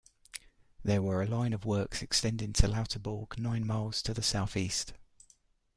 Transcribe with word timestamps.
They 0.83 0.97
were 0.97 1.21
a 1.21 1.27
line 1.27 1.53
of 1.53 1.63
works 1.63 2.01
extending 2.01 2.53
to 2.53 2.67
Lauterbourg 2.67 3.37
nine 3.37 3.67
miles 3.67 4.01
to 4.01 4.15
the 4.15 4.23
southeast. 4.23 4.93